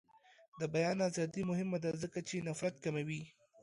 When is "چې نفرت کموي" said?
2.27-3.21